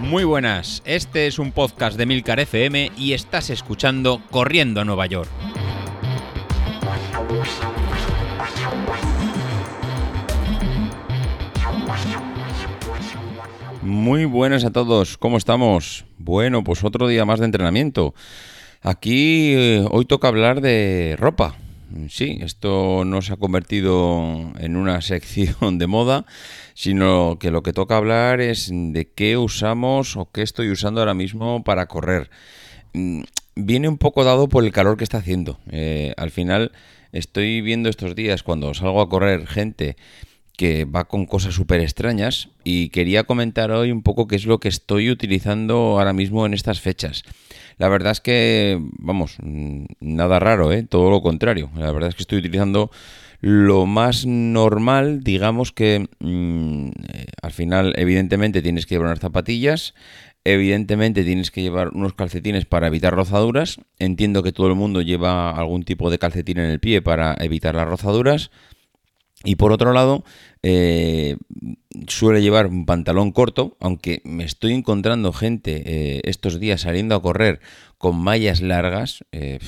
[0.00, 5.04] Muy buenas, este es un podcast de Milcar FM y estás escuchando Corriendo a Nueva
[5.06, 5.28] York.
[13.82, 16.06] Muy buenas a todos, ¿cómo estamos?
[16.16, 18.14] Bueno, pues otro día más de entrenamiento.
[18.80, 21.54] Aquí eh, hoy toca hablar de ropa.
[22.08, 26.26] Sí, esto no se ha convertido en una sección de moda,
[26.74, 31.14] sino que lo que toca hablar es de qué usamos o qué estoy usando ahora
[31.14, 32.30] mismo para correr.
[32.92, 33.22] Mm,
[33.56, 35.58] viene un poco dado por el calor que está haciendo.
[35.70, 36.72] Eh, al final
[37.12, 39.96] estoy viendo estos días cuando salgo a correr gente
[40.58, 44.58] que va con cosas súper extrañas y quería comentar hoy un poco qué es lo
[44.58, 47.22] que estoy utilizando ahora mismo en estas fechas.
[47.78, 50.82] La verdad es que, vamos, mm, nada raro, ¿eh?
[50.82, 51.70] todo lo contrario.
[51.76, 52.90] La verdad es que estoy utilizando
[53.40, 59.94] lo más normal, digamos que mm, eh, al final evidentemente tienes que llevar unas zapatillas,
[60.44, 63.80] evidentemente tienes que llevar unos calcetines para evitar rozaduras.
[63.98, 67.76] Entiendo que todo el mundo lleva algún tipo de calcetín en el pie para evitar
[67.76, 68.50] las rozaduras.
[69.44, 70.24] Y por otro lado,
[70.62, 71.36] eh,
[72.08, 77.22] suele llevar un pantalón corto, aunque me estoy encontrando gente eh, estos días saliendo a
[77.22, 77.60] correr
[77.98, 79.60] con mallas largas, eh,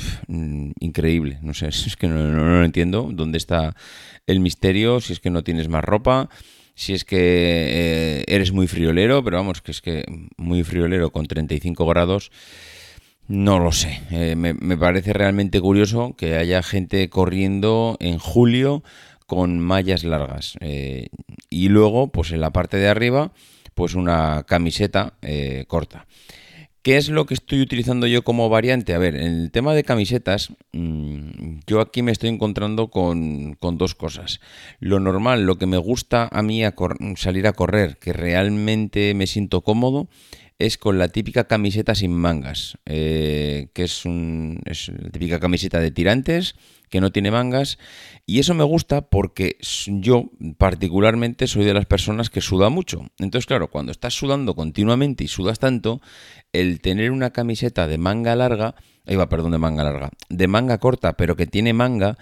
[0.80, 1.38] increíble.
[1.42, 3.76] No sé, es que no, lo entiendo dónde está
[4.26, 6.28] el misterio, si es que no tienes más ropa,
[6.74, 10.04] si es que eres muy friolero, pero vamos, que es que
[10.36, 12.32] muy friolero con 35 grados.
[13.28, 14.00] No lo sé,
[14.34, 18.82] me, me parece realmente curioso que haya gente corriendo en julio
[19.30, 20.56] con mallas largas.
[20.58, 21.06] Eh,
[21.50, 23.30] y luego, pues en la parte de arriba,
[23.76, 26.08] pues una camiseta eh, corta.
[26.82, 28.92] ¿Qué es lo que estoy utilizando yo como variante?
[28.92, 33.94] A ver, en el tema de camisetas, mm, yo aquí me estoy encontrando con, dos
[33.94, 34.40] cosas.
[34.80, 36.64] Lo normal, lo que me gusta a mí
[37.14, 40.08] salir a correr, que realmente me siento cómodo,
[40.60, 45.80] es con la típica camiseta sin mangas, eh, que es, un, es la típica camiseta
[45.80, 46.54] de tirantes
[46.90, 47.78] que no tiene mangas.
[48.26, 49.56] Y eso me gusta porque
[49.86, 53.06] yo particularmente soy de las personas que suda mucho.
[53.18, 56.02] Entonces, claro, cuando estás sudando continuamente y sudas tanto,
[56.52, 58.74] el tener una camiseta de manga larga,
[59.06, 62.18] ahí va, perdón, de manga larga, de manga corta, pero que tiene manga,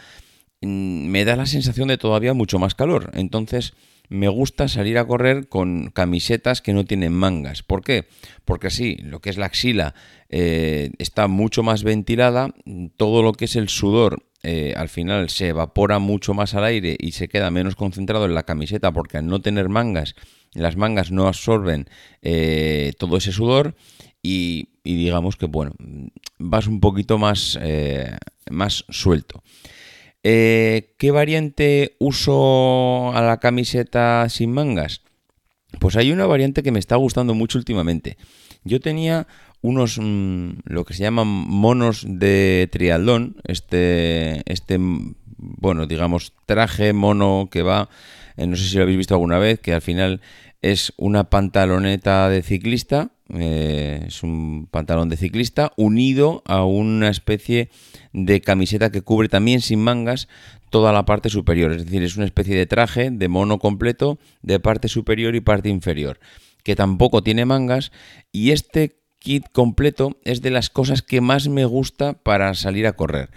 [0.61, 3.11] mm, me da la sensación de todavía mucho más calor.
[3.15, 3.75] Entonces,
[4.09, 7.63] me gusta salir a correr con camisetas que no tienen mangas.
[7.63, 8.09] ¿Por qué?
[8.45, 9.95] Porque así lo que es la axila
[10.29, 12.55] eh, está mucho más ventilada,
[12.97, 16.97] todo lo que es el sudor eh, al final se evapora mucho más al aire
[16.99, 20.15] y se queda menos concentrado en la camiseta porque al no tener mangas,
[20.55, 21.89] las mangas no absorben
[22.23, 23.75] eh, todo ese sudor
[24.23, 25.73] y, digamos que bueno,
[26.39, 27.59] vas un poquito más,
[28.51, 29.43] más suelto.
[30.99, 35.03] ¿Qué variante uso a la camiseta sin mangas?
[35.79, 38.17] Pues hay una variante que me está gustando mucho últimamente.
[38.65, 39.27] Yo tenía
[39.61, 47.49] unos, mm, lo que se llaman monos de triatlón, este, este, bueno, digamos, traje mono
[47.51, 47.89] que va,
[48.37, 50.21] eh, no sé si lo habéis visto alguna vez, que al final
[50.63, 57.71] es una pantaloneta de ciclista, eh, es un pantalón de ciclista unido a una especie
[58.13, 60.29] de camiseta que cubre también sin mangas
[60.71, 64.61] toda la parte superior, es decir, es una especie de traje de mono completo de
[64.61, 66.19] parte superior y parte inferior
[66.63, 67.93] que tampoco tiene mangas
[68.33, 72.93] y este kit completo es de las cosas que más me gusta para salir a
[72.93, 73.31] correr.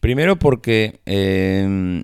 [0.00, 2.02] Primero porque eh,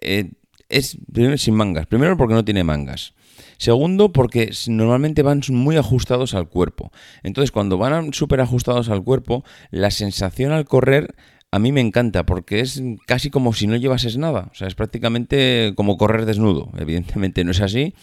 [0.00, 0.30] eh,
[0.68, 0.96] es
[1.36, 1.86] sin mangas.
[1.86, 3.14] Primero porque no tiene mangas.
[3.58, 6.92] Segundo, porque normalmente van muy ajustados al cuerpo.
[7.22, 11.14] Entonces, cuando van súper ajustados al cuerpo, la sensación al correr
[11.52, 14.48] a mí me encanta porque es casi como si no llevases nada.
[14.52, 16.70] O sea, es prácticamente como correr desnudo.
[16.78, 17.94] Evidentemente no es así,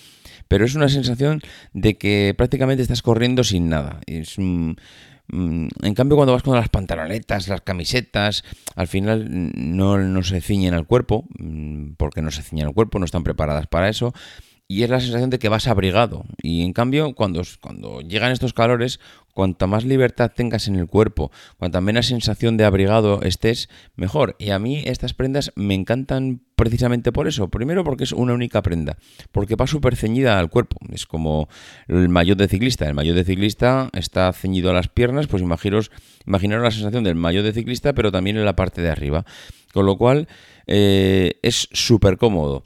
[0.48, 1.42] pero es una sensación
[1.74, 4.00] de que prácticamente estás corriendo sin nada.
[4.08, 4.72] Es, mm,
[5.30, 8.44] en cambio, cuando vas con las pantalonetas, las camisetas,
[8.76, 13.00] al final no, no se ciñen al cuerpo, mm, porque no se ciñen al cuerpo,
[13.00, 14.14] no están preparadas para eso
[14.74, 16.26] y es la sensación de que vas abrigado.
[16.42, 19.00] Y en cambio, cuando, cuando llegan estos calores,
[19.32, 24.36] cuanta más libertad tengas en el cuerpo, cuanta menos sensación de abrigado estés, mejor.
[24.40, 27.50] Y a mí estas prendas me encantan precisamente por eso.
[27.50, 28.98] Primero porque es una única prenda,
[29.32, 30.78] porque va súper ceñida al cuerpo.
[30.92, 31.50] Es como
[31.88, 32.88] el maillot de ciclista.
[32.88, 35.92] El maillot de ciclista está ceñido a las piernas, pues imaginaros,
[36.26, 39.24] imaginaros la sensación del maillot de ciclista, pero también en la parte de arriba.
[39.72, 40.28] Con lo cual
[40.66, 42.64] eh, es súper cómodo.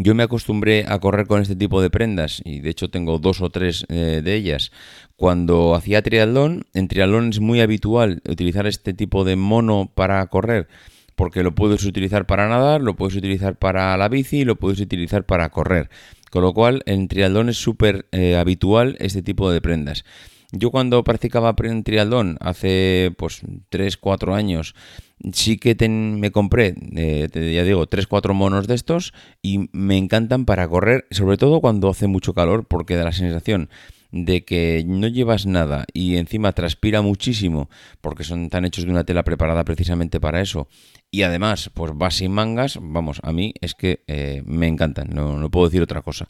[0.00, 3.40] Yo me acostumbré a correr con este tipo de prendas y de hecho tengo dos
[3.40, 4.70] o tres eh, de ellas.
[5.16, 10.68] Cuando hacía triatlón, en triatlón es muy habitual utilizar este tipo de mono para correr
[11.16, 15.26] porque lo puedes utilizar para nadar, lo puedes utilizar para la bici lo puedes utilizar
[15.26, 15.90] para correr.
[16.30, 20.04] Con lo cual, en triatlón es súper eh, habitual este tipo de prendas.
[20.52, 24.76] Yo cuando practicaba triatlón hace pues 3, 4 años,
[25.32, 29.12] sí que me compré, eh, ya digo, 3, 4 monos de estos
[29.42, 33.68] y me encantan para correr, sobre todo cuando hace mucho calor porque da la sensación
[34.10, 37.68] de que no llevas nada y encima transpira muchísimo
[38.00, 40.68] porque son tan hechos de una tela preparada precisamente para eso
[41.10, 45.50] y además pues vas sin mangas, vamos, a mí es que eh, me encantan, no
[45.50, 46.28] puedo decir otra cosa.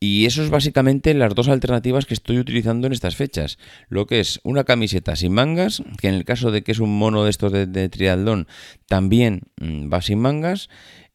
[0.00, 3.58] Y eso es básicamente las dos alternativas que estoy utilizando en estas fechas.
[3.88, 6.98] Lo que es una camiseta sin mangas, que en el caso de que es un
[6.98, 8.46] mono de estos de, de triatlón,
[8.86, 10.68] también mm, va sin mangas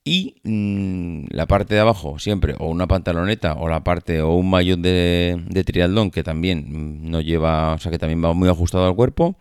[0.03, 4.49] y mm, la parte de abajo siempre o una pantaloneta o la parte o un
[4.49, 8.49] maillot de, de triatlón que también mm, no lleva, o sea que también va muy
[8.49, 9.37] ajustado al cuerpo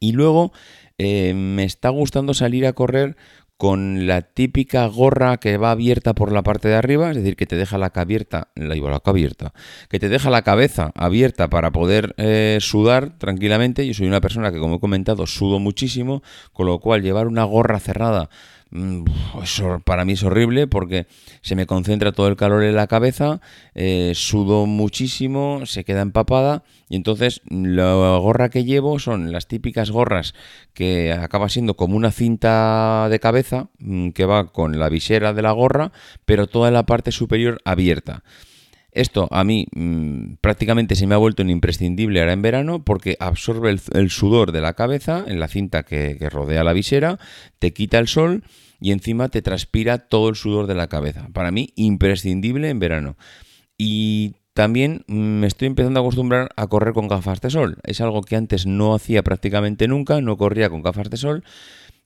[0.00, 0.52] y luego
[0.98, 3.16] eh, me está gustando salir a correr
[3.62, 7.46] con la típica gorra que va abierta por la parte de arriba, es decir, que
[7.46, 9.52] te deja la abierta, la, la abierta,
[9.88, 13.86] que te deja la cabeza abierta para poder eh, sudar tranquilamente.
[13.86, 17.44] Yo soy una persona que, como he comentado, sudo muchísimo, con lo cual llevar una
[17.44, 18.30] gorra cerrada
[19.42, 21.06] eso para mí es horrible porque
[21.42, 23.40] se me concentra todo el calor en la cabeza,
[23.74, 29.90] eh, sudo muchísimo, se queda empapada y entonces la gorra que llevo son las típicas
[29.90, 30.34] gorras
[30.72, 35.42] que acaba siendo como una cinta de cabeza mm, que va con la visera de
[35.42, 35.92] la gorra,
[36.24, 38.22] pero toda la parte superior abierta.
[38.92, 43.16] Esto a mí mm, prácticamente se me ha vuelto un imprescindible ahora en verano porque
[43.18, 47.18] absorbe el, sudor de la cabeza en la cinta que, rodea la visera,
[47.58, 48.44] te quita el sol
[48.80, 51.28] y encima te transpira todo el sudor de la cabeza.
[51.32, 53.16] Para mí imprescindible en verano.
[53.78, 57.78] Y también mm, me estoy empezando a acostumbrar a correr con gafas de sol.
[57.84, 61.44] Es algo que antes no hacía prácticamente nunca, no corría con gafas de sol,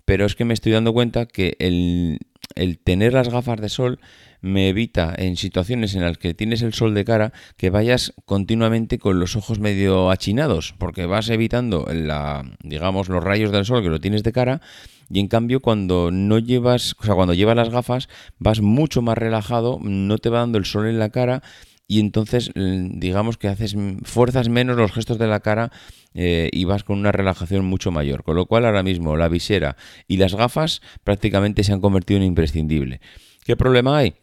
[0.05, 2.21] pero es que me estoy dando cuenta que el,
[2.57, 4.01] el tener las gafas de sol
[4.41, 8.99] me evita en situaciones en las que tienes el sol de cara que vayas continuamente
[8.99, 13.89] con los ojos medio achinados, porque vas evitando la, digamos, los rayos del sol que
[13.89, 14.61] lo tienes de cara
[15.09, 18.09] y en cambio cuando no llevas, o sea, cuando llevas las gafas
[18.39, 21.43] vas mucho más relajado, no te va dando el sol en la cara
[21.89, 25.71] y entonces digamos que haces fuerzas menos los gestos de la cara
[26.15, 28.25] eh, y vas con una relajación mucho mayor.
[28.25, 29.77] Con lo cual ahora mismo la visera
[30.09, 33.01] y las gafas prácticamente se han convertido en imprescindible.
[33.45, 34.15] ¿Qué problema hay?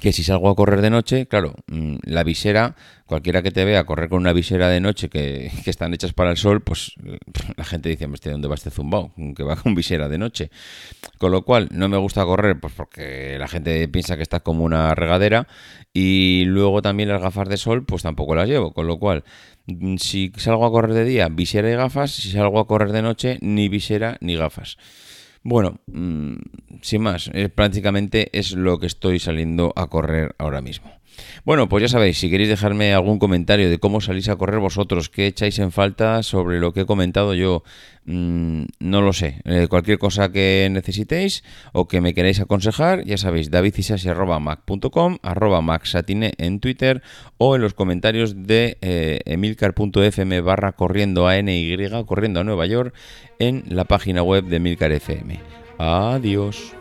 [0.00, 2.74] Que si salgo a correr de noche, claro, mm, la visera,
[3.06, 6.36] cualquiera que te vea correr con una visera de noche que, están hechas para el
[6.36, 6.92] sol, pues
[7.56, 9.12] la gente dice, ¿de dónde va este zumbao?
[9.36, 10.50] Que va con visera de noche.
[11.18, 14.64] Con lo cual, no me gusta correr, pues porque la gente piensa que está como
[14.64, 15.46] una regadera
[15.92, 18.72] y luego también las gafas de sol, pues tampoco las llevo.
[18.72, 19.24] Con lo cual,
[19.66, 23.02] mm, si salgo a correr de día, visera y gafas, si salgo a correr de
[23.02, 24.76] noche, ni visera ni gafas.
[25.42, 26.34] Bueno, mm,
[26.82, 30.99] sin más, prácticamente es lo que estoy saliendo a correr ahora mismo.
[31.44, 35.08] Bueno, pues ya sabéis, si queréis dejarme algún comentario de cómo salís a correr vosotros,
[35.08, 37.62] qué echáis en falta sobre lo que he comentado yo,
[38.04, 39.40] mm, no lo sé.
[39.44, 41.42] Eh, cualquier cosa que necesitéis
[41.72, 47.02] o que me queráis aconsejar, ya sabéis, davidisasi.mac.com, arroba maxatine en Twitter
[47.38, 51.76] o en los comentarios de eh, emilcar.fm barra corriendo a NY,
[52.06, 52.94] corriendo a Nueva York,
[53.38, 55.40] en la página web de Emilcar FM.
[55.78, 56.79] Adiós.